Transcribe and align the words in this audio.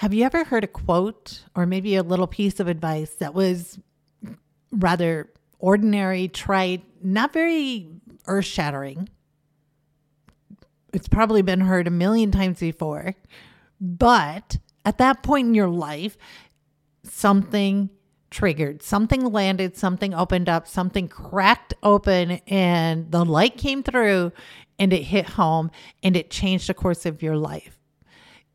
Have 0.00 0.12
you 0.12 0.24
ever 0.24 0.44
heard 0.44 0.62
a 0.62 0.66
quote 0.66 1.44
or 1.54 1.64
maybe 1.64 1.96
a 1.96 2.02
little 2.02 2.26
piece 2.26 2.60
of 2.60 2.68
advice 2.68 3.14
that 3.14 3.32
was 3.32 3.78
rather 4.70 5.30
ordinary, 5.58 6.28
trite, 6.28 6.84
not 7.02 7.32
very 7.32 7.88
earth 8.26 8.44
shattering? 8.44 9.08
It's 10.92 11.08
probably 11.08 11.40
been 11.40 11.60
heard 11.60 11.86
a 11.86 11.90
million 11.90 12.30
times 12.30 12.60
before, 12.60 13.14
but 13.80 14.58
at 14.84 14.98
that 14.98 15.22
point 15.22 15.48
in 15.48 15.54
your 15.54 15.68
life, 15.68 16.18
something 17.02 17.88
triggered, 18.30 18.82
something 18.82 19.24
landed, 19.24 19.78
something 19.78 20.12
opened 20.12 20.50
up, 20.50 20.68
something 20.68 21.08
cracked 21.08 21.72
open, 21.82 22.32
and 22.48 23.10
the 23.10 23.24
light 23.24 23.56
came 23.56 23.82
through 23.82 24.30
and 24.78 24.92
it 24.92 25.04
hit 25.04 25.30
home 25.30 25.70
and 26.02 26.18
it 26.18 26.30
changed 26.30 26.68
the 26.68 26.74
course 26.74 27.06
of 27.06 27.22
your 27.22 27.38
life. 27.38 27.75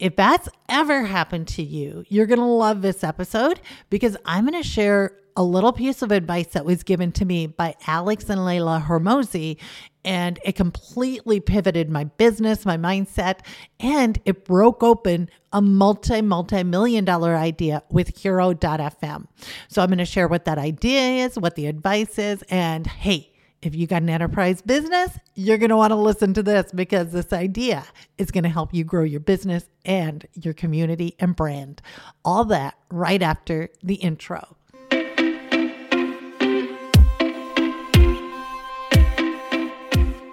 If 0.02 0.16
that's 0.16 0.50
ever 0.68 1.04
happened 1.04 1.48
to 1.50 1.62
you, 1.64 2.04
you're 2.10 2.26
going 2.26 2.40
to 2.40 2.46
love 2.46 2.82
this 2.82 3.04
episode 3.04 3.62
because 3.92 4.18
I'm 4.26 4.48
going 4.48 4.62
to 4.62 4.68
share 4.68 5.16
a 5.38 5.44
little 5.44 5.72
piece 5.72 6.02
of 6.02 6.12
advice 6.12 6.48
that 6.48 6.66
was 6.66 6.82
given 6.82 7.12
to 7.14 7.24
me 7.24 7.46
by 7.46 7.76
Alex 7.86 8.28
and 8.28 8.44
Leila 8.44 8.84
Hormozi. 8.88 9.58
And 10.04 10.40
it 10.44 10.56
completely 10.56 11.40
pivoted 11.40 11.92
my 11.92 12.06
business, 12.06 12.66
my 12.66 12.78
mindset, 12.78 13.42
and 13.80 14.20
it 14.26 14.44
broke 14.44 14.82
open 14.82 15.30
a 15.54 15.62
multi, 15.62 16.24
multi 16.24 16.64
million 16.64 17.06
dollar 17.06 17.36
idea 17.36 17.84
with 17.92 18.18
Hiro.fm. 18.18 19.28
So 19.68 19.84
I'm 19.84 19.90
going 19.90 20.00
to 20.00 20.06
share 20.06 20.28
what 20.28 20.46
that 20.46 20.58
idea 20.58 21.26
is, 21.26 21.38
what 21.38 21.54
the 21.54 21.68
advice 21.68 22.18
is, 22.18 22.44
and 22.50 22.88
hey, 22.88 23.31
if 23.62 23.76
you 23.76 23.86
got 23.86 24.02
an 24.02 24.10
enterprise 24.10 24.62
business, 24.62 25.12
you're 25.36 25.60
going 25.60 25.70
to 25.70 25.78
want 25.78 25.92
to 25.92 25.96
listen 25.96 26.34
to 26.34 26.42
this 26.42 26.72
because 26.74 27.12
this 27.12 27.32
idea 27.32 27.86
is 28.18 28.32
going 28.32 28.44
to 28.44 28.50
help 28.50 28.74
you 28.74 28.84
grow 28.84 29.04
your 29.04 29.20
business 29.20 29.66
and 29.86 30.28
your 30.34 30.56
community 30.56 31.16
and 31.20 31.36
brand. 31.36 31.80
All 32.26 32.44
that 32.46 32.76
right 32.90 33.22
after 33.22 33.70
the 33.84 33.96
intro. 33.96 34.58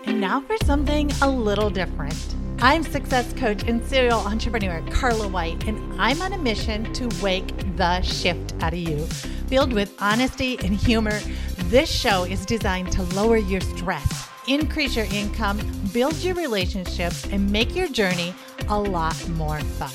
And 0.06 0.20
now 0.20 0.40
for 0.40 0.56
something 0.64 1.10
a 1.20 1.28
little 1.28 1.68
different. 1.68 2.34
I'm 2.60 2.82
success 2.82 3.32
coach 3.34 3.62
and 3.68 3.84
serial 3.86 4.18
entrepreneur 4.18 4.82
Carla 4.90 5.28
White, 5.28 5.64
and 5.68 6.00
I'm 6.00 6.20
on 6.22 6.32
a 6.32 6.38
mission 6.38 6.92
to 6.94 7.08
wake 7.22 7.76
the 7.76 8.00
shift 8.00 8.54
out 8.60 8.72
of 8.72 8.78
you. 8.80 9.04
Filled 9.46 9.72
with 9.72 9.94
honesty 10.00 10.58
and 10.58 10.74
humor, 10.74 11.20
this 11.68 11.90
show 11.90 12.24
is 12.24 12.46
designed 12.46 12.90
to 12.90 13.02
lower 13.14 13.36
your 13.36 13.60
stress, 13.60 14.30
increase 14.46 14.96
your 14.96 15.04
income, 15.12 15.60
build 15.92 16.14
your 16.16 16.34
relationships, 16.34 17.26
and 17.26 17.52
make 17.52 17.76
your 17.76 17.88
journey 17.88 18.34
a 18.70 18.80
lot 18.80 19.28
more 19.30 19.60
fun. 19.60 19.92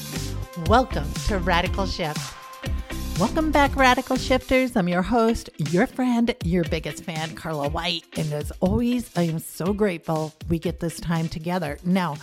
Welcome 0.67 1.11
to 1.27 1.39
Radical 1.39 1.87
Shift. 1.87 2.19
Welcome 3.19 3.49
back, 3.49 3.75
Radical 3.75 4.17
Shifters. 4.17 4.75
I'm 4.75 4.87
your 4.87 5.01
host, 5.01 5.49
your 5.71 5.87
friend, 5.87 6.35
your 6.43 6.63
biggest 6.63 7.03
fan, 7.05 7.33
Carla 7.33 7.69
White. 7.69 8.03
And 8.17 8.31
as 8.33 8.51
always, 8.59 9.09
I 9.17 9.23
am 9.23 9.39
so 9.39 9.73
grateful 9.73 10.31
we 10.49 10.59
get 10.59 10.79
this 10.79 10.99
time 10.99 11.27
together. 11.27 11.79
Now, 11.83 12.17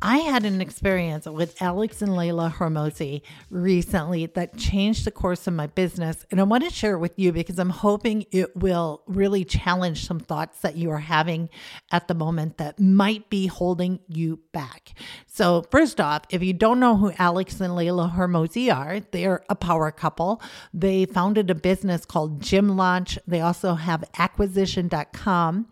I 0.00 0.18
had 0.18 0.44
an 0.44 0.60
experience 0.60 1.26
with 1.26 1.60
Alex 1.60 2.02
and 2.02 2.16
Leila 2.16 2.54
Hormozi 2.56 3.22
recently 3.50 4.26
that 4.26 4.56
changed 4.56 5.04
the 5.04 5.10
course 5.10 5.48
of 5.48 5.54
my 5.54 5.66
business. 5.66 6.24
And 6.30 6.38
I 6.38 6.44
want 6.44 6.62
to 6.62 6.70
share 6.70 6.94
it 6.94 7.00
with 7.00 7.18
you 7.18 7.32
because 7.32 7.58
I'm 7.58 7.70
hoping 7.70 8.24
it 8.30 8.56
will 8.56 9.02
really 9.08 9.44
challenge 9.44 10.06
some 10.06 10.20
thoughts 10.20 10.60
that 10.60 10.76
you 10.76 10.90
are 10.90 10.98
having 10.98 11.50
at 11.90 12.06
the 12.06 12.14
moment 12.14 12.58
that 12.58 12.78
might 12.78 13.28
be 13.28 13.48
holding 13.48 13.98
you 14.06 14.38
back. 14.52 14.92
So, 15.26 15.64
first 15.72 16.00
off, 16.00 16.22
if 16.30 16.44
you 16.44 16.52
don't 16.52 16.78
know 16.78 16.96
who 16.96 17.12
Alex 17.18 17.60
and 17.60 17.74
Leila 17.74 18.12
Hormozi 18.16 18.72
are, 18.72 19.00
they're 19.00 19.42
a 19.48 19.56
power 19.56 19.90
couple. 19.90 20.40
They 20.72 21.06
founded 21.06 21.50
a 21.50 21.56
business 21.56 22.04
called 22.04 22.40
Gym 22.40 22.76
Launch. 22.76 23.18
They 23.26 23.40
also 23.40 23.74
have 23.74 24.04
acquisition.com. 24.16 25.66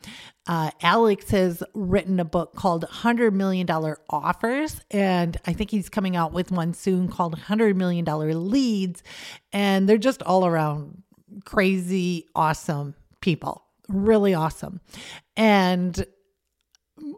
Uh, 0.46 0.70
Alex 0.80 1.30
has 1.30 1.62
written 1.74 2.20
a 2.20 2.24
book 2.24 2.54
called 2.54 2.84
$100 2.84 3.32
Million 3.32 3.68
Offers, 4.10 4.80
and 4.90 5.36
I 5.46 5.52
think 5.52 5.70
he's 5.70 5.88
coming 5.88 6.14
out 6.14 6.32
with 6.32 6.52
one 6.52 6.72
soon 6.72 7.08
called 7.08 7.36
$100 7.38 7.74
Million 7.74 8.04
Leads. 8.50 9.02
And 9.52 9.88
they're 9.88 9.98
just 9.98 10.22
all 10.22 10.46
around 10.46 11.02
crazy, 11.44 12.26
awesome 12.34 12.94
people. 13.20 13.64
Really 13.88 14.34
awesome. 14.34 14.80
And 15.36 16.06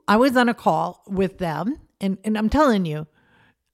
I 0.06 0.16
was 0.16 0.37
on 0.37 0.49
a 0.49 0.55
call 0.55 1.03
with 1.06 1.39
them, 1.39 1.78
and, 2.00 2.19
and 2.25 2.37
I'm 2.39 2.49
telling 2.49 2.87
you, 2.87 3.06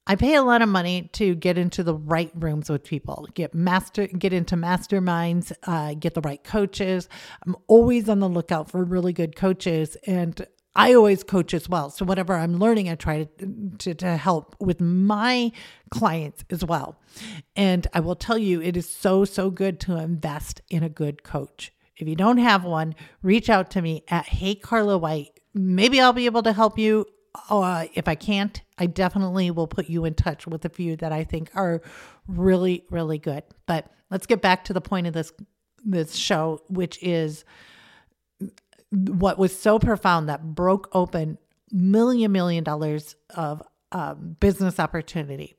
I 0.06 0.16
pay 0.16 0.34
a 0.34 0.42
lot 0.42 0.60
of 0.60 0.68
money 0.68 1.08
to 1.14 1.34
get 1.34 1.56
into 1.56 1.82
the 1.82 1.94
right 1.94 2.30
rooms 2.34 2.68
with 2.68 2.84
people, 2.84 3.26
get 3.32 3.54
master, 3.54 4.06
get 4.06 4.34
into 4.34 4.54
masterminds, 4.54 5.52
uh, 5.62 5.94
get 5.94 6.12
the 6.12 6.20
right 6.20 6.42
coaches. 6.44 7.08
I'm 7.46 7.56
always 7.68 8.08
on 8.08 8.20
the 8.20 8.28
lookout 8.28 8.70
for 8.70 8.84
really 8.84 9.14
good 9.14 9.34
coaches, 9.34 9.96
and 10.06 10.46
I 10.76 10.92
always 10.94 11.22
coach 11.22 11.54
as 11.54 11.68
well. 11.68 11.88
So 11.88 12.04
whatever 12.04 12.34
I'm 12.34 12.58
learning, 12.58 12.90
I 12.90 12.96
try 12.96 13.28
to, 13.38 13.70
to, 13.78 13.94
to 13.94 14.16
help 14.16 14.56
with 14.60 14.80
my 14.80 15.52
clients 15.90 16.44
as 16.50 16.64
well. 16.64 17.00
And 17.56 17.86
I 17.94 18.00
will 18.00 18.16
tell 18.16 18.36
you, 18.36 18.60
it 18.60 18.76
is 18.76 18.88
so 18.88 19.24
so 19.24 19.50
good 19.50 19.80
to 19.80 19.96
invest 19.96 20.60
in 20.68 20.82
a 20.82 20.88
good 20.88 21.22
coach. 21.22 21.72
If 21.96 22.08
you 22.08 22.16
don't 22.16 22.38
have 22.38 22.64
one, 22.64 22.94
reach 23.22 23.48
out 23.48 23.70
to 23.70 23.82
me 23.82 24.04
at 24.08 24.26
Hey 24.26 24.56
Carla 24.56 24.98
White. 24.98 25.40
Maybe 25.54 26.00
I'll 26.00 26.12
be 26.12 26.26
able 26.26 26.42
to 26.42 26.52
help 26.52 26.76
you 26.76 27.06
uh, 27.48 27.86
if 27.94 28.08
I 28.08 28.14
can't, 28.14 28.60
I 28.78 28.86
definitely 28.86 29.50
will 29.50 29.66
put 29.66 29.88
you 29.88 30.04
in 30.04 30.14
touch 30.14 30.46
with 30.46 30.64
a 30.64 30.68
few 30.68 30.96
that 30.96 31.12
I 31.12 31.24
think 31.24 31.50
are 31.54 31.82
really, 32.26 32.84
really 32.90 33.18
good. 33.18 33.42
But 33.66 33.90
let's 34.10 34.26
get 34.26 34.40
back 34.40 34.64
to 34.64 34.72
the 34.72 34.80
point 34.80 35.06
of 35.06 35.12
this 35.12 35.32
this 35.84 36.14
show, 36.14 36.62
which 36.68 37.02
is 37.02 37.44
what 38.90 39.38
was 39.38 39.58
so 39.58 39.78
profound 39.78 40.28
that 40.28 40.54
broke 40.54 40.88
open 40.92 41.38
million 41.70 42.32
million 42.32 42.64
dollars 42.64 43.16
of 43.30 43.62
um, 43.92 44.36
business 44.40 44.78
opportunity. 44.78 45.54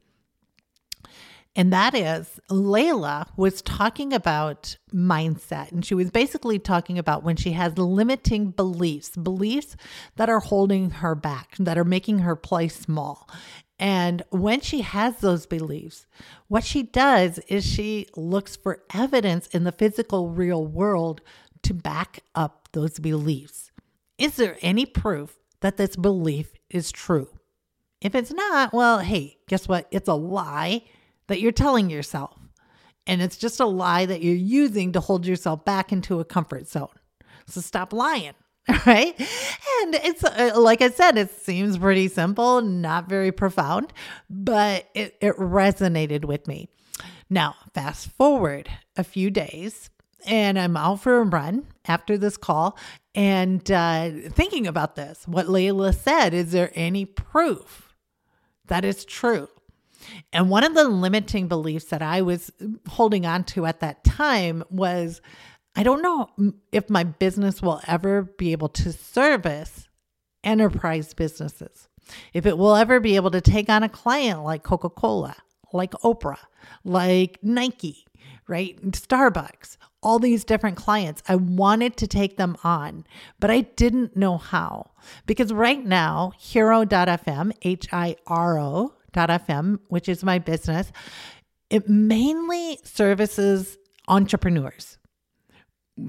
And 1.56 1.72
that 1.72 1.96
is, 1.96 2.40
Leila 2.50 3.28
was 3.38 3.62
talking 3.62 4.12
about 4.12 4.76
mindset. 4.94 5.72
And 5.72 5.86
she 5.86 5.96
was 5.96 6.12
basically 6.12 6.60
talking 6.60 7.00
about 7.00 7.24
when 7.24 7.38
she 7.38 7.54
has 7.54 7.78
limiting 7.78 8.52
beliefs, 8.52 9.16
beliefs 9.16 9.78
that 10.18 10.30
are 10.30 10.42
holding 10.42 10.90
her 10.90 11.16
back, 11.16 11.56
that 11.60 11.78
are 11.78 11.86
making 11.86 12.20
her 12.20 12.36
play 12.36 12.68
small. 12.68 13.30
And 13.80 14.24
when 14.30 14.62
she 14.62 14.82
has 14.82 15.18
those 15.18 15.46
beliefs, 15.46 16.06
what 16.48 16.64
she 16.64 16.84
does 16.84 17.40
is 17.48 17.66
she 17.66 18.08
looks 18.16 18.56
for 18.56 18.84
evidence 18.94 19.48
in 19.48 19.64
the 19.64 19.72
physical 19.72 20.30
real 20.30 20.66
world 20.66 21.22
to 21.64 21.74
back 21.74 22.20
up 22.36 22.70
those 22.74 23.00
beliefs. 23.00 23.72
Is 24.18 24.36
there 24.36 24.58
any 24.62 24.86
proof 24.86 25.38
that 25.62 25.78
this 25.78 25.96
belief 25.96 26.54
is 26.70 26.92
true? 26.92 27.30
If 28.02 28.14
it's 28.14 28.32
not, 28.32 28.74
well, 28.74 29.00
hey, 29.00 29.38
guess 29.48 29.68
what? 29.68 29.88
It's 29.92 30.08
a 30.08 30.14
lie 30.14 30.84
that 31.28 31.40
you're 31.40 31.52
telling 31.52 31.90
yourself. 31.90 32.38
And 33.08 33.22
it's 33.22 33.38
just 33.38 33.60
a 33.60 33.66
lie 33.66 34.06
that 34.06 34.24
you're 34.24 34.36
using 34.36 34.92
to 34.94 35.00
hold 35.00 35.26
yourself 35.26 35.64
back 35.64 35.92
into 35.92 36.20
a 36.20 36.26
comfort 36.26 36.68
zone. 36.68 36.88
So 37.48 37.62
stop 37.62 37.94
lying. 37.94 38.34
Right. 38.88 39.16
And 39.20 39.94
it's 39.96 40.24
uh, 40.24 40.54
like 40.56 40.82
I 40.82 40.90
said, 40.90 41.20
it 41.20 41.30
seems 41.30 41.78
pretty 41.78 42.08
simple, 42.08 42.62
not 42.62 43.08
very 43.08 43.32
profound, 43.32 43.94
but 44.28 44.90
it, 44.96 45.16
it 45.22 45.36
resonated 45.38 46.26
with 46.26 46.48
me. 46.48 46.70
Now, 47.30 47.56
fast 47.76 48.10
forward 48.10 48.70
a 48.98 49.04
few 49.04 49.30
days, 49.30 49.92
and 50.26 50.58
I'm 50.58 50.78
out 50.78 51.02
for 51.02 51.18
a 51.18 51.24
run 51.24 51.68
after 51.86 52.18
this 52.18 52.38
call 52.38 52.78
and 53.14 53.70
uh, 53.72 54.10
thinking 54.30 54.66
about 54.66 54.96
this. 54.96 55.28
What 55.28 55.48
Leila 55.50 55.94
said 55.94 56.34
is 56.34 56.52
there 56.52 56.72
any 56.74 57.06
proof 57.06 57.94
that 58.66 58.84
it's 58.84 59.06
true? 59.06 59.48
And 60.34 60.50
one 60.50 60.64
of 60.64 60.74
the 60.74 60.88
limiting 60.88 61.48
beliefs 61.48 61.86
that 61.86 62.02
I 62.02 62.22
was 62.22 62.52
holding 62.88 63.26
on 63.26 63.44
to 63.46 63.66
at 63.66 63.80
that 63.80 64.04
time 64.04 64.64
was 64.70 65.22
I 65.76 65.84
don't 65.84 66.02
know 66.02 66.30
if 66.72 66.90
my 66.90 67.04
business 67.04 67.62
will 67.62 67.82
ever 67.86 68.24
be 68.24 68.54
able 68.54 68.70
to 68.70 68.94
service 68.94 69.90
enterprise 70.44 71.14
businesses, 71.14 71.90
if 72.34 72.46
it 72.46 72.58
will 72.58 72.76
ever 72.76 73.00
be 73.00 73.16
able 73.16 73.32
to 73.32 73.42
take 73.42 73.68
on 73.68 73.84
a 73.84 73.90
client 73.90 74.44
like 74.44 74.64
Coca 74.64 74.90
Cola, 74.90 75.36
like 75.74 75.92
Oprah, 76.04 76.38
like 76.84 77.40
Nike, 77.42 78.06
right? 78.48 78.80
Starbucks, 78.92 79.78
all 80.02 80.20
these 80.20 80.46
different 80.46 80.78
clients. 80.78 81.24
I 81.28 81.36
wanted 81.36 81.98
to 81.98 82.08
take 82.08 82.38
them 82.38 82.56
on, 82.64 83.06
but 83.40 83.50
I 83.50 83.62
didn't 83.62 84.16
know 84.16 84.38
how. 84.38 84.92
Because 85.26 85.52
right 85.52 85.84
now, 85.84 86.32
Hiro.fm, 86.38 87.52
H 87.64 87.88
I 87.92 88.16
R 88.28 88.60
O 88.60 88.94
FM, 89.16 89.80
which 89.88 90.08
is 90.10 90.24
my 90.24 90.40
business, 90.40 90.92
it 91.70 91.90
mainly 91.90 92.80
services 92.84 93.78
entrepreneurs, 94.08 94.98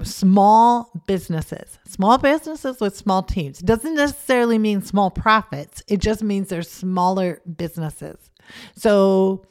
small 0.03 0.91
businesses, 1.07 1.79
small 1.87 2.17
businesses 2.17 2.79
with 2.79 2.95
small 2.95 3.23
teams. 3.23 3.59
It 3.59 3.65
doesn't 3.65 3.95
necessarily 3.95 4.57
mean 4.57 4.81
small 4.81 5.09
profits, 5.09 5.83
it 5.87 5.99
just 5.99 6.23
means 6.23 6.49
they're 6.49 6.61
smaller 6.61 7.41
businesses. 7.55 8.29
So 8.75 9.45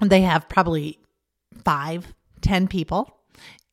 they 0.00 0.20
have 0.20 0.48
probably 0.48 0.98
five, 1.64 2.14
ten 2.40 2.68
people 2.68 3.18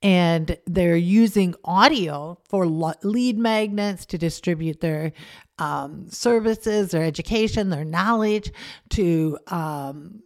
and 0.06 0.58
they're 0.68 0.96
using 0.96 1.56
audio 1.64 2.38
for 2.48 2.68
lead 2.68 3.40
magnets 3.40 4.06
to 4.06 4.18
distribute 4.20 4.80
their 4.80 5.14
um, 5.60 6.10
services, 6.10 6.92
their 6.92 7.04
education, 7.04 7.70
their 7.70 7.86
knowledge, 7.86 8.52
to 8.92 9.38
um, 9.48 10.22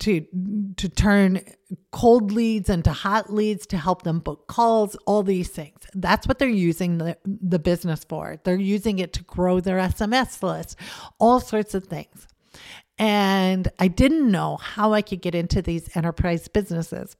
to 0.00 0.26
to 0.76 0.88
turn 0.88 1.40
cold 1.92 2.32
leads 2.32 2.68
into 2.68 2.92
hot 2.92 3.32
leads 3.32 3.66
to 3.68 3.76
help 3.76 4.02
them 4.02 4.18
book 4.18 4.46
calls 4.48 4.96
all 5.06 5.22
these 5.22 5.48
things. 5.48 5.78
That's 5.94 6.26
what 6.26 6.38
they're 6.38 6.48
using 6.48 6.98
the, 6.98 7.16
the 7.24 7.58
business 7.58 8.04
for. 8.04 8.36
They're 8.42 8.56
using 8.56 8.98
it 8.98 9.12
to 9.14 9.22
grow 9.22 9.60
their 9.60 9.78
sms 9.78 10.42
list 10.42 10.76
all 11.18 11.40
sorts 11.40 11.74
of 11.74 11.84
things. 11.84 12.26
And 12.98 13.68
i 13.78 13.88
didn't 13.88 14.30
know 14.30 14.56
how 14.56 14.92
i 14.92 15.02
could 15.02 15.22
get 15.22 15.34
into 15.34 15.62
these 15.62 15.94
enterprise 15.96 16.48
businesses 16.48 17.16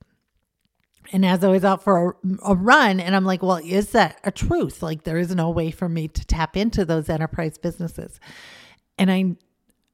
and 1.13 1.25
as 1.25 1.45
I 1.45 1.49
was 1.49 1.65
out 1.65 1.83
for 1.83 2.17
a, 2.45 2.51
a, 2.51 2.55
run, 2.55 3.01
and 3.01 3.15
I'm 3.15 3.25
like, 3.25 3.43
well, 3.43 3.61
is 3.63 3.91
that 3.91 4.19
a 4.25 4.31
truth? 4.31 4.83
Like, 4.83 5.05
there 5.05 5.19
is 5.19 5.35
no 5.35 5.51
way 5.51 5.71
for 5.71 5.89
me 5.89 6.09
to 6.09 6.25
tap 6.27 6.57
into 6.57 6.85
those 6.85 7.09
enterprise 7.09 7.59
businesses. 7.59 8.21
And 8.99 9.11
I, 9.11 9.37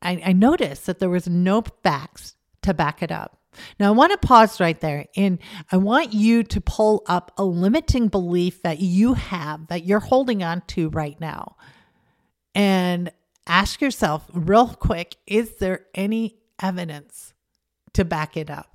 I, 0.00 0.22
I 0.26 0.32
noticed 0.32 0.86
that 0.86 0.98
there 0.98 1.10
was 1.10 1.28
no 1.28 1.62
facts 1.82 2.36
to 2.62 2.74
back 2.74 3.02
it 3.02 3.10
up. 3.10 3.38
Now, 3.78 3.88
I 3.88 3.90
want 3.90 4.12
to 4.12 4.26
pause 4.26 4.60
right 4.60 4.80
there 4.80 5.06
and 5.14 5.38
I 5.70 5.76
want 5.76 6.14
you 6.14 6.42
to 6.42 6.60
pull 6.60 7.02
up 7.06 7.32
a 7.36 7.44
limiting 7.44 8.08
belief 8.08 8.62
that 8.62 8.80
you 8.80 9.14
have 9.14 9.66
that 9.66 9.84
you're 9.84 10.00
holding 10.00 10.42
on 10.42 10.62
to 10.68 10.88
right 10.88 11.20
now. 11.20 11.56
And 12.54 13.12
ask 13.46 13.80
yourself, 13.80 14.24
real 14.32 14.68
quick, 14.68 15.16
is 15.26 15.56
there 15.56 15.86
any 15.94 16.38
evidence 16.60 17.34
to 17.92 18.04
back 18.04 18.36
it 18.36 18.50
up? 18.50 18.71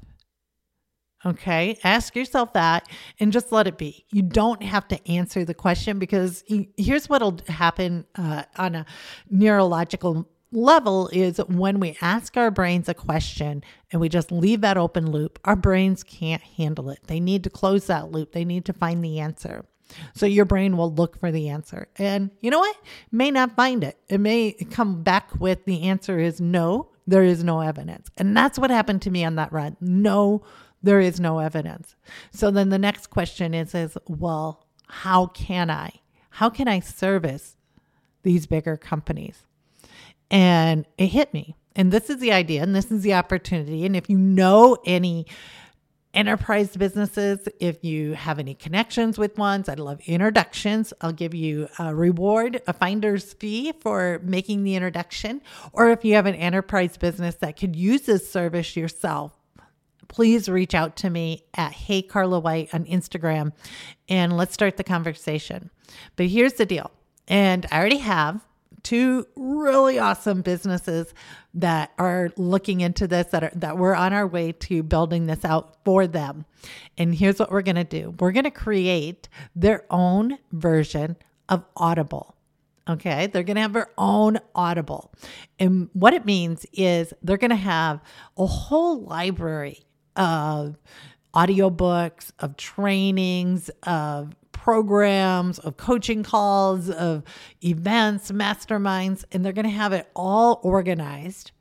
Okay, 1.25 1.79
ask 1.83 2.15
yourself 2.15 2.53
that 2.53 2.87
and 3.19 3.33
just 3.33 3.51
let 3.51 3.67
it 3.67 3.77
be. 3.77 4.05
You 4.11 4.21
don't 4.21 4.61
have 4.61 4.87
to 4.89 5.11
answer 5.11 5.43
the 5.43 5.53
question 5.53 5.97
because 5.97 6.43
here's 6.77 7.09
what'll 7.09 7.39
happen 7.47 8.05
uh, 8.15 8.43
on 8.55 8.75
a 8.75 8.85
neurological 9.29 10.29
level 10.51 11.09
is 11.11 11.39
when 11.47 11.79
we 11.79 11.97
ask 12.01 12.37
our 12.37 12.51
brains 12.51 12.87
a 12.87 12.93
question 12.93 13.63
and 13.91 13.99
we 13.99 14.09
just 14.09 14.31
leave 14.31 14.61
that 14.61 14.77
open 14.77 15.11
loop, 15.11 15.39
our 15.43 15.55
brains 15.55 16.03
can't 16.03 16.41
handle 16.41 16.89
it. 16.89 16.99
They 17.07 17.19
need 17.19 17.43
to 17.45 17.49
close 17.49 17.87
that 17.87 18.11
loop, 18.11 18.31
they 18.31 18.45
need 18.45 18.65
to 18.65 18.73
find 18.73 19.03
the 19.03 19.19
answer. 19.19 19.65
So 20.13 20.25
your 20.25 20.45
brain 20.45 20.75
will 20.75 20.93
look 20.93 21.19
for 21.19 21.31
the 21.31 21.49
answer. 21.49 21.87
And 21.97 22.31
you 22.41 22.51
know 22.51 22.59
what? 22.59 22.75
May 23.11 23.31
not 23.31 23.55
find 23.55 23.83
it. 23.83 23.97
It 24.09 24.19
may 24.19 24.51
come 24.71 25.01
back 25.01 25.39
with 25.39 25.63
the 25.65 25.83
answer 25.83 26.19
is 26.19 26.41
no, 26.41 26.89
there 27.05 27.23
is 27.23 27.43
no 27.43 27.61
evidence. 27.61 28.09
And 28.17 28.35
that's 28.35 28.59
what 28.59 28.69
happened 28.69 29.01
to 29.03 29.11
me 29.11 29.23
on 29.23 29.35
that 29.35 29.53
run. 29.53 29.77
No 29.79 30.43
there 30.83 30.99
is 30.99 31.19
no 31.19 31.39
evidence. 31.39 31.95
So 32.31 32.51
then 32.51 32.69
the 32.69 32.79
next 32.79 33.07
question 33.07 33.53
is 33.53 33.73
is 33.73 33.97
well, 34.07 34.65
how 34.87 35.27
can 35.27 35.69
I? 35.69 35.91
How 36.31 36.49
can 36.49 36.67
I 36.67 36.79
service 36.79 37.57
these 38.23 38.45
bigger 38.45 38.77
companies? 38.77 39.43
And 40.29 40.85
it 40.97 41.07
hit 41.07 41.33
me. 41.33 41.55
And 41.75 41.91
this 41.91 42.09
is 42.09 42.17
the 42.17 42.31
idea 42.31 42.63
and 42.63 42.75
this 42.75 42.91
is 42.91 43.03
the 43.03 43.13
opportunity. 43.13 43.85
And 43.85 43.95
if 43.95 44.09
you 44.09 44.17
know 44.17 44.77
any 44.85 45.27
enterprise 46.13 46.75
businesses, 46.75 47.47
if 47.59 47.83
you 47.83 48.13
have 48.13 48.39
any 48.39 48.55
connections 48.55 49.19
with 49.19 49.37
ones, 49.37 49.69
I'd 49.69 49.79
love 49.79 49.99
introductions. 50.05 50.91
I'll 51.01 51.11
give 51.11 51.35
you 51.35 51.69
a 51.77 51.93
reward, 51.93 52.61
a 52.65 52.73
finder's 52.73 53.33
fee 53.33 53.73
for 53.79 54.19
making 54.23 54.63
the 54.63 54.75
introduction. 54.75 55.41
Or 55.73 55.91
if 55.91 56.03
you 56.03 56.15
have 56.15 56.25
an 56.25 56.35
enterprise 56.35 56.97
business 56.97 57.35
that 57.35 57.57
could 57.57 57.75
use 57.75 58.01
this 58.01 58.29
service 58.29 58.75
yourself, 58.75 59.36
please 60.07 60.49
reach 60.49 60.73
out 60.73 60.95
to 60.97 61.09
me 61.09 61.43
at 61.55 61.71
Hey 61.71 62.01
Carla 62.01 62.39
White 62.39 62.73
on 62.73 62.85
Instagram 62.85 63.51
and 64.09 64.35
let's 64.35 64.53
start 64.53 64.77
the 64.77 64.83
conversation. 64.83 65.69
But 66.15 66.27
here's 66.27 66.53
the 66.53 66.65
deal. 66.65 66.91
And 67.27 67.65
I 67.71 67.79
already 67.79 67.97
have 67.97 68.45
two 68.83 69.27
really 69.35 69.99
awesome 69.99 70.41
businesses 70.41 71.13
that 71.53 71.91
are 71.97 72.31
looking 72.37 72.79
into 72.79 73.05
this 73.05 73.27
that 73.27 73.43
are 73.43 73.51
that 73.53 73.77
we're 73.77 73.93
on 73.93 74.13
our 74.13 74.25
way 74.25 74.53
to 74.53 74.81
building 74.81 75.25
this 75.25 75.43
out 75.43 75.75
for 75.83 76.07
them. 76.07 76.45
And 76.97 77.13
here's 77.13 77.37
what 77.37 77.51
we're 77.51 77.63
going 77.63 77.75
to 77.75 77.83
do. 77.83 78.15
We're 78.19 78.31
going 78.31 78.45
to 78.45 78.51
create 78.51 79.27
their 79.55 79.85
own 79.89 80.37
version 80.53 81.17
of 81.49 81.65
Audible. 81.75 82.35
Okay, 82.89 83.27
they're 83.27 83.43
going 83.43 83.55
to 83.55 83.61
have 83.61 83.73
their 83.73 83.91
own 83.97 84.39
Audible. 84.55 85.11
And 85.59 85.89
what 85.91 86.13
it 86.13 86.25
means 86.25 86.65
is 86.71 87.13
they're 87.21 87.35
going 87.35 87.49
to 87.49 87.57
have 87.57 87.99
a 88.37 88.45
whole 88.45 89.01
library 89.01 89.81
of 90.17 90.77
audiobooks, 91.33 92.31
of 92.39 92.57
trainings, 92.57 93.69
of 93.83 94.35
programs, 94.51 95.59
of 95.59 95.77
coaching 95.77 96.23
calls, 96.23 96.89
of 96.89 97.23
events, 97.63 98.31
masterminds, 98.31 99.23
and 99.31 99.45
they're 99.45 99.53
going 99.53 99.63
to 99.63 99.69
have 99.69 99.93
it 99.93 100.09
all 100.15 100.59
organized 100.63 101.51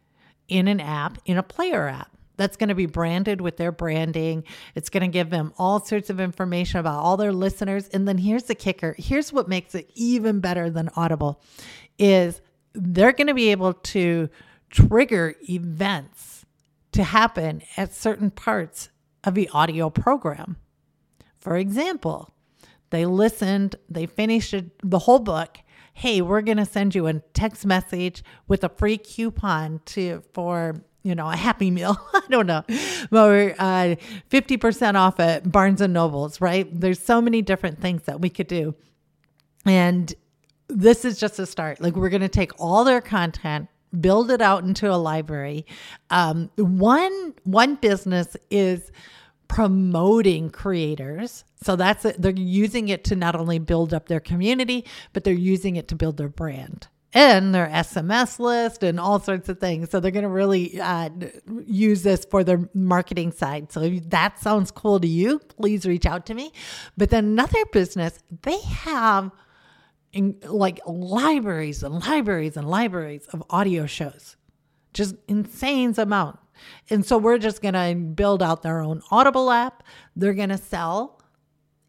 in 0.49 0.67
an 0.67 0.81
app, 0.81 1.19
in 1.25 1.37
a 1.37 1.43
player 1.43 1.89
app. 1.89 2.11
That's 2.37 2.57
going 2.57 2.69
to 2.69 2.75
be 2.75 2.87
branded 2.87 3.41
with 3.41 3.57
their 3.57 3.73
branding. 3.73 4.45
It's 4.75 4.91
going 4.91 5.03
to 5.03 5.09
give 5.09 5.31
them 5.31 5.55
all 5.57 5.85
sorts 5.85 6.11
of 6.11 6.21
information 6.21 6.81
about 6.81 6.99
all 6.99 7.17
their 7.17 7.33
listeners. 7.33 7.89
And 7.89 8.07
then 8.07 8.19
here's 8.19 8.45
the 8.45 8.55
kicker. 8.55 8.95
Here's 8.99 9.33
what 9.33 9.49
makes 9.49 9.75
it 9.75 9.91
even 9.95 10.41
better 10.41 10.69
than 10.69 10.91
Audible 10.97 11.41
is 11.99 12.43
they're 12.75 13.13
going 13.13 13.29
to 13.29 13.35
be 13.35 13.51
able 13.53 13.73
to 13.73 14.29
trigger 14.69 15.35
events 15.49 16.36
to 16.97 17.05
happen 17.05 17.63
at 17.77 17.95
certain 17.95 18.31
parts 18.31 18.89
of 19.23 19.35
the 19.35 19.51
audio 19.53 19.91
program. 19.91 20.57
For 21.39 21.57
example, 21.57 22.35
they 22.89 23.05
listened, 23.05 23.77
they 23.89 24.07
finished 24.07 24.55
the 24.83 24.99
whole 25.01 25.19
book. 25.19 25.59
Hey, 25.93 26.23
we're 26.23 26.41
going 26.41 26.57
to 26.57 26.65
send 26.65 26.95
you 26.95 27.07
a 27.07 27.21
text 27.35 27.67
message 27.67 28.25
with 28.49 28.65
a 28.65 28.71
free 28.71 28.97
coupon 28.97 29.81
to 29.87 30.23
for 30.33 30.83
you 31.03 31.15
know 31.15 31.31
a 31.31 31.37
happy 31.37 31.71
meal. 31.71 31.99
I 32.15 32.23
don't 32.31 32.47
know, 32.47 32.65
or 33.13 33.55
uh, 33.59 33.97
fifty 34.29 34.57
percent 34.57 34.97
off 34.97 35.21
at 35.21 35.53
Barnes 35.53 35.83
and 35.83 35.93
Nobles. 35.93 36.41
Right? 36.41 36.69
There's 36.73 36.99
so 36.99 37.21
many 37.21 37.43
different 37.43 37.81
things 37.81 38.03
that 38.05 38.21
we 38.21 38.31
could 38.31 38.49
do, 38.49 38.75
and 39.67 40.13
this 40.69 41.05
is 41.05 41.21
just 41.21 41.39
a 41.39 41.47
start. 41.47 41.81
Like 41.81 41.95
we're 41.95 42.09
going 42.09 42.23
to 42.23 42.29
take 42.29 42.53
all 42.59 42.85
their 42.85 43.01
content 43.01 43.69
build 44.01 44.31
it 44.31 44.41
out 44.41 44.65
into 44.65 44.91
a 44.91 44.97
library. 44.97 45.67
Um, 46.11 46.51
one 46.57 47.35
one 47.45 47.77
business 47.77 48.37
is 48.51 48.91
promoting 49.49 50.51
creators. 50.51 51.45
So 51.63 51.77
that's 51.77 52.05
it. 52.05 52.21
They're 52.21 52.33
using 52.33 52.89
it 52.89 53.05
to 53.05 53.17
not 53.17 53.37
only 53.37 53.59
build 53.59 53.95
up 53.95 54.09
their 54.09 54.21
community, 54.21 54.85
but 55.13 55.25
they're 55.25 55.35
using 55.35 55.77
it 55.77 55.89
to 55.89 55.95
build 55.95 56.17
their 56.17 56.29
brand 56.29 56.89
and 57.13 57.55
their 57.55 57.69
SMS 57.69 58.39
list 58.39 58.83
and 58.83 58.99
all 59.01 59.21
sorts 59.21 59.49
of 59.49 59.59
things. 59.59 59.91
So 59.91 60.01
they're 60.01 60.11
going 60.11 60.25
to 60.25 60.29
really 60.29 60.81
uh, 60.81 61.11
use 61.65 62.03
this 62.03 62.25
for 62.25 62.45
their 62.45 62.69
marketing 62.75 63.33
side. 63.33 63.73
So 63.73 63.83
if 63.83 64.11
that 64.11 64.39
sounds 64.41 64.71
cool 64.71 65.01
to 65.01 65.09
you, 65.09 65.39
please 65.39 65.87
reach 65.87 66.07
out 66.07 66.27
to 66.27 66.35
me. 66.35 66.53
But 66.97 67.11
then 67.11 67.25
another 67.25 67.65
business, 67.73 68.19
they 68.43 68.59
have– 68.61 69.31
in, 70.17 70.37
like 70.45 70.81
libraries 70.87 71.83
and 71.83 71.95
libraries 72.07 72.57
and 72.57 72.69
libraries 72.69 73.27
of 73.27 73.43
audio 73.51 73.87
shows, 73.87 74.37
just 74.95 75.15
insane 75.29 75.95
amount. 75.99 76.39
And 76.89 77.05
so 77.05 77.19
we're 77.19 77.39
just 77.39 77.61
going 77.61 77.75
to 77.75 77.95
build 77.95 78.43
out 78.43 78.63
their 78.63 78.81
own 78.81 79.03
Audible 79.11 79.51
app. 79.51 79.83
They're 80.17 80.35
going 80.35 80.49
to 80.49 80.59
sell 80.59 81.21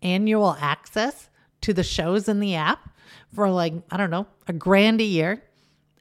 annual 0.01 0.57
access 0.60 1.29
to 1.62 1.74
the 1.74 1.84
shows 1.84 2.27
in 2.27 2.41
the 2.41 2.55
app 2.55 2.89
for 3.34 3.50
like, 3.50 3.74
I 3.89 3.98
don't 3.98 4.12
know, 4.12 4.27
a 4.48 4.53
grand 4.53 5.00
a 5.00 5.05
year. 5.05 5.41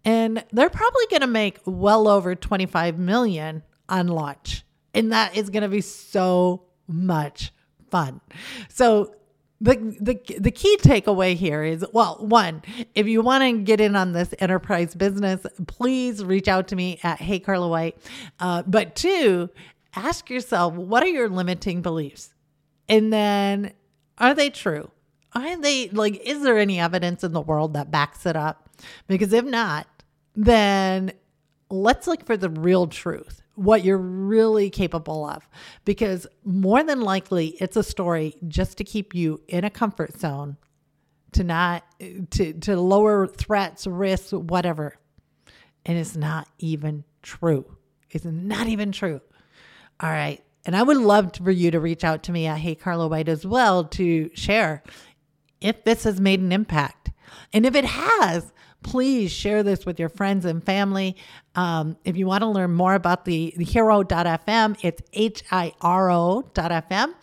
And 0.04 0.44
they're 0.52 0.68
probably 0.68 1.06
going 1.10 1.22
to 1.22 1.28
make 1.28 1.60
well 1.64 2.08
over 2.08 2.34
25 2.34 2.98
million 2.98 3.62
on 3.88 4.08
launch. 4.08 4.64
And 4.94 5.12
that 5.12 5.36
is 5.36 5.50
going 5.50 5.62
to 5.62 5.68
be 5.68 5.80
so 5.80 6.64
much 6.88 7.52
fun. 7.90 8.20
So 8.68 9.15
the, 9.58 9.96
the 10.00 10.38
the 10.38 10.50
key 10.50 10.76
takeaway 10.82 11.34
here 11.34 11.64
is 11.64 11.82
well 11.92 12.18
one 12.20 12.62
if 12.94 13.06
you 13.06 13.22
want 13.22 13.42
to 13.42 13.62
get 13.62 13.80
in 13.80 13.96
on 13.96 14.12
this 14.12 14.34
enterprise 14.38 14.94
business 14.94 15.46
please 15.66 16.22
reach 16.22 16.46
out 16.46 16.68
to 16.68 16.76
me 16.76 17.00
at 17.02 17.18
hey 17.20 17.38
carla 17.38 17.66
white 17.66 17.96
uh, 18.38 18.62
but 18.66 18.94
two 18.94 19.48
ask 19.96 20.28
yourself 20.30 20.74
what 20.74 21.02
are 21.02 21.08
your 21.08 21.28
limiting 21.28 21.82
beliefs? 21.82 22.34
And 22.88 23.12
then 23.12 23.72
are 24.18 24.34
they 24.34 24.50
true? 24.50 24.90
Are 25.32 25.60
they 25.60 25.88
like 25.88 26.20
is 26.24 26.42
there 26.42 26.58
any 26.58 26.78
evidence 26.78 27.24
in 27.24 27.32
the 27.32 27.40
world 27.40 27.74
that 27.74 27.90
backs 27.90 28.26
it 28.26 28.36
up? 28.36 28.70
Because 29.08 29.32
if 29.32 29.44
not 29.44 29.86
then 30.34 31.12
let's 31.70 32.06
look 32.06 32.24
for 32.24 32.36
the 32.36 32.50
real 32.50 32.86
truth 32.86 33.42
what 33.56 33.84
you're 33.84 33.98
really 33.98 34.70
capable 34.70 35.26
of 35.26 35.48
because 35.84 36.26
more 36.44 36.84
than 36.84 37.00
likely 37.00 37.48
it's 37.60 37.76
a 37.76 37.82
story 37.82 38.36
just 38.48 38.78
to 38.78 38.84
keep 38.84 39.14
you 39.14 39.40
in 39.48 39.64
a 39.64 39.70
comfort 39.70 40.18
zone 40.18 40.56
to 41.32 41.44
not 41.44 41.84
to 42.30 42.52
to 42.54 42.80
lower 42.80 43.26
threats 43.26 43.86
risks 43.86 44.32
whatever 44.32 44.96
and 45.86 45.98
it's 45.98 46.16
not 46.16 46.48
even 46.58 47.04
true 47.22 47.64
it's 48.10 48.24
not 48.26 48.68
even 48.68 48.92
true 48.92 49.20
All 50.00 50.10
right. 50.10 50.42
And 50.66 50.76
I 50.76 50.82
would 50.82 50.96
love 50.98 51.32
for 51.42 51.50
you 51.50 51.70
to 51.70 51.80
reach 51.80 52.04
out 52.04 52.24
to 52.24 52.32
me 52.32 52.46
at 52.46 52.58
Hey 52.58 52.74
Carla 52.74 53.08
White 53.08 53.28
as 53.28 53.46
well 53.46 53.84
to 53.84 54.30
share 54.34 54.82
if 55.60 55.84
this 55.84 56.04
has 56.04 56.20
made 56.20 56.40
an 56.40 56.52
impact. 56.52 57.12
And 57.52 57.64
if 57.64 57.74
it 57.74 57.84
has, 57.84 58.52
please 58.82 59.32
share 59.32 59.62
this 59.62 59.84
with 59.84 59.98
your 59.98 60.08
friends 60.08 60.44
and 60.44 60.64
family. 60.64 61.16
Um, 61.54 61.96
if 62.04 62.16
you 62.16 62.26
want 62.26 62.42
to 62.42 62.48
learn 62.48 62.72
more 62.72 62.94
about 62.94 63.24
the, 63.24 63.52
the 63.56 63.64
hiro.fm, 63.64 64.78
it's 64.82 65.02
H 65.12 65.42
I 65.50 65.72
R 65.80 66.10
O.fm. 66.10 67.14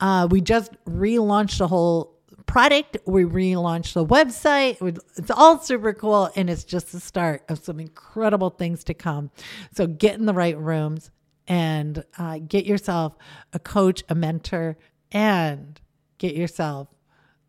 Uh, 0.00 0.28
we 0.30 0.40
just 0.40 0.72
relaunched 0.84 1.58
the 1.58 1.68
whole 1.68 2.16
product. 2.46 2.96
We 3.06 3.24
relaunched 3.24 3.92
the 3.92 4.04
website. 4.04 4.78
It's 5.16 5.30
all 5.30 5.60
super 5.60 5.92
cool. 5.92 6.30
And 6.34 6.50
it's 6.50 6.64
just 6.64 6.90
the 6.90 7.00
start 7.00 7.44
of 7.48 7.58
some 7.58 7.78
incredible 7.78 8.50
things 8.50 8.82
to 8.84 8.94
come. 8.94 9.30
So 9.72 9.86
get 9.86 10.18
in 10.18 10.26
the 10.26 10.34
right 10.34 10.58
rooms 10.58 11.10
and 11.46 12.04
uh, 12.18 12.38
get 12.38 12.66
yourself 12.66 13.16
a 13.52 13.58
coach, 13.58 14.02
a 14.08 14.14
mentor, 14.14 14.78
and 15.12 15.80
get 16.18 16.34
yourself 16.34 16.88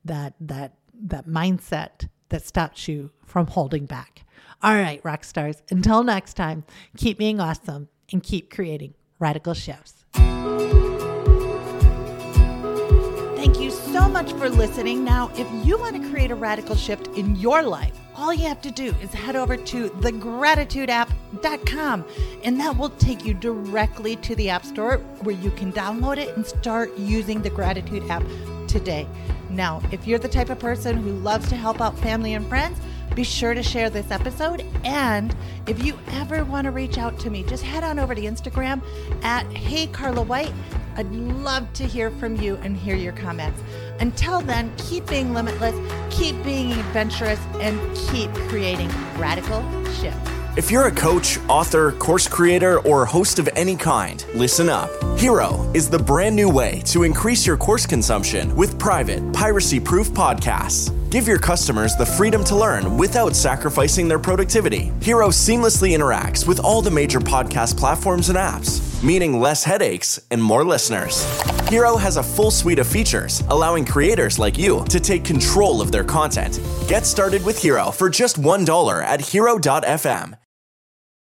that, 0.06 0.34
that, 0.40 0.74
that 0.94 1.28
mindset 1.28 2.08
that 2.32 2.46
stops 2.46 2.88
you 2.88 3.12
from 3.26 3.48
holding 3.48 3.86
back. 3.86 4.26
All 4.64 4.76
right, 4.76 5.02
rock 5.04 5.24
stars, 5.24 5.64
until 5.70 6.04
next 6.04 6.34
time, 6.34 6.66
keep 6.98 7.18
being 7.18 7.40
awesome 7.40 7.88
and 8.12 8.22
keep 8.22 8.52
creating 8.52 8.94
radical 9.20 9.54
shifts. 9.54 10.06
Thank 13.36 13.60
you 13.60 13.72
so 13.72 14.08
much 14.08 14.34
for 14.34 14.50
listening. 14.50 15.04
Now, 15.04 15.32
if 15.36 15.48
you 15.66 15.80
want 15.80 16.02
to 16.02 16.10
create 16.12 16.30
a 16.30 16.36
radical 16.36 16.76
shift 16.76 17.08
in 17.18 17.36
your 17.38 17.64
life, 17.64 17.98
all 18.16 18.32
you 18.34 18.48
have 18.48 18.62
to 18.62 18.70
do 18.70 18.94
is 19.02 19.12
head 19.12 19.36
over 19.36 19.58
to 19.58 19.90
thegratitudeapp.com 19.90 22.06
and 22.44 22.60
that 22.60 22.78
will 22.78 22.92
take 22.92 23.26
you 23.26 23.34
directly 23.34 24.16
to 24.18 24.36
the 24.36 24.48
App 24.50 24.64
Store 24.64 24.98
where 25.22 25.36
you 25.36 25.50
can 25.52 25.74
download 25.74 26.18
it 26.18 26.36
and 26.36 26.46
start 26.46 26.96
using 26.98 27.42
the 27.42 27.50
gratitude 27.50 28.08
app 28.10 28.24
today. 28.68 29.08
Now, 29.52 29.82
if 29.92 30.08
you're 30.08 30.20
the 30.20 30.30
type 30.30 30.50
of 30.50 30.60
person 30.60 30.98
who 30.98 31.12
loves 31.12 31.50
to 31.50 31.56
help 31.56 31.82
out 31.82 31.98
family 32.00 32.34
and 32.34 32.48
friends, 32.48 32.80
be 33.16 33.24
sure 33.24 33.54
to 33.54 33.62
share 33.62 33.90
this 33.90 34.10
episode. 34.10 34.66
And 34.86 35.36
if 35.68 35.84
you 35.84 36.00
ever 36.12 36.46
want 36.46 36.66
to 36.66 36.72
reach 36.72 36.98
out 36.98 37.20
to 37.20 37.30
me, 37.30 37.44
just 37.44 37.64
head 37.64 37.84
on 37.84 38.00
over 38.00 38.16
to 38.16 38.22
Instagram 38.22 38.82
at 39.22 39.46
Hey 39.52 39.88
Carla 39.88 40.22
White. 40.22 40.54
I'd 40.96 41.12
love 41.12 41.72
to 41.74 41.86
hear 41.86 42.12
from 42.12 42.38
you 42.38 42.56
and 42.64 42.76
hear 42.76 42.96
your 42.96 43.14
comments. 43.14 43.62
Until 44.00 44.42
then, 44.42 44.74
keep 44.78 45.06
being 45.08 45.34
limitless, 45.34 45.76
keep 46.10 46.42
being 46.44 46.72
adventurous, 46.72 47.40
and 47.60 47.80
keep 48.10 48.32
creating 48.50 48.90
radical 49.18 49.62
shifts. 49.94 50.31
If 50.58 50.70
you're 50.70 50.88
a 50.88 50.92
coach, 50.92 51.40
author, 51.48 51.94
course 51.94 52.28
creator, 52.28 52.80
or 52.80 53.06
host 53.06 53.40
of 53.40 53.48
any 53.56 53.78
kind, 53.78 54.26
listen 54.36 54.68
up. 54.68 54.90
Hiro 55.18 55.72
is 55.74 55.90
the 55.90 55.98
brand 55.98 56.36
new 56.36 56.50
way 56.50 56.82
to 56.88 57.04
increase 57.04 57.48
your 57.48 57.56
course 57.56 57.86
consumption 57.86 58.54
with 58.58 58.78
private, 58.78 59.32
piracy 59.32 59.80
proof 59.80 60.10
podcasts. 60.12 60.92
Give 61.10 61.26
your 61.26 61.40
customers 61.40 61.96
the 61.96 62.06
freedom 62.06 62.44
to 62.44 62.58
learn 62.58 62.98
without 62.98 63.34
sacrificing 63.34 64.10
their 64.10 64.20
productivity. 64.20 64.92
Hiro 65.02 65.30
seamlessly 65.30 65.96
interacts 65.96 66.46
with 66.46 66.60
all 66.60 66.82
the 66.82 66.92
major 66.92 67.22
podcast 67.22 67.78
platforms 67.78 68.28
and 68.28 68.38
apps, 68.38 69.02
meaning 69.02 69.40
less 69.40 69.64
headaches 69.64 70.20
and 70.32 70.44
more 70.44 70.66
listeners. 70.66 71.24
Hiro 71.70 71.96
has 71.96 72.18
a 72.18 72.24
full 72.24 72.52
suite 72.52 72.80
of 72.80 72.88
features, 72.88 73.42
allowing 73.48 73.86
creators 73.86 74.38
like 74.38 74.58
you 74.58 74.84
to 74.90 75.00
take 75.00 75.24
control 75.24 75.82
of 75.82 75.94
their 75.94 76.04
content. 76.04 76.60
Get 76.90 77.06
started 77.06 77.46
with 77.46 77.58
Hiro 77.58 77.90
for 77.90 78.10
just 78.10 78.36
$1 78.42 79.04
at 79.06 79.22
hiro.fm 79.22 80.36